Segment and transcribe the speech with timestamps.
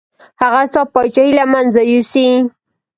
[0.41, 2.27] هغه ستا پاچاهي له منځه یوسي.